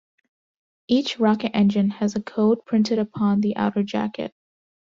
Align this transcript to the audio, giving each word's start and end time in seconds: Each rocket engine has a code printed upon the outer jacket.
Each 0.87 1.19
rocket 1.19 1.51
engine 1.55 1.91
has 1.91 2.15
a 2.15 2.23
code 2.23 2.65
printed 2.65 2.97
upon 2.97 3.41
the 3.41 3.55
outer 3.55 3.83
jacket. 3.83 4.33